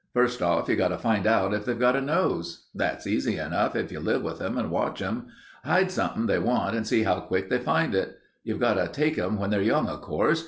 First 0.15 0.41
off, 0.41 0.67
you've 0.67 0.79
got 0.79 0.87
to 0.87 0.97
find 0.97 1.27
out 1.27 1.53
if 1.53 1.63
they've 1.63 1.77
got 1.77 1.95
a 1.95 2.01
nose. 2.01 2.69
That's 2.73 3.05
easy 3.05 3.37
enough 3.37 3.75
if 3.75 3.91
you 3.91 3.99
live 3.99 4.23
with 4.23 4.41
'em 4.41 4.57
and 4.57 4.71
watch 4.71 4.99
'em. 4.99 5.27
Hide 5.63 5.91
something 5.91 6.25
they 6.25 6.39
want 6.39 6.75
and 6.75 6.87
see 6.87 7.03
how 7.03 7.19
quick 7.19 7.51
they 7.51 7.59
find 7.59 7.93
it. 7.93 8.17
You've 8.43 8.59
got 8.59 8.73
to 8.83 8.87
take 8.87 9.19
'em 9.19 9.37
when 9.37 9.51
they're 9.51 9.61
young, 9.61 9.87
of 9.87 10.01
course. 10.01 10.39